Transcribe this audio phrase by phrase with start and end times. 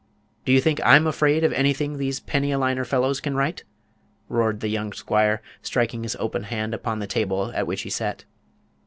[0.45, 3.63] Do you think I'm afraid of anything these penny a liner fellows can write?"
[4.29, 8.25] roared the young squire, striking his open hand upon the table at which he sat.